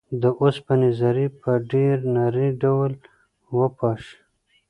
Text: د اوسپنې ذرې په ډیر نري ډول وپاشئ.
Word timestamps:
د 0.21 0.23
اوسپنې 0.41 0.89
ذرې 0.99 1.27
په 1.41 1.51
ډیر 1.71 1.95
نري 2.15 2.49
ډول 2.61 2.91
وپاشئ. 3.57 4.17